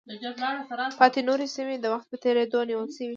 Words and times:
پاتې 0.99 1.19
نورې 1.27 1.47
سیمې 1.55 1.75
د 1.79 1.85
وخت 1.93 2.07
په 2.11 2.17
تېرېدو 2.23 2.55
ونیول 2.61 2.87
شوې. 2.95 3.07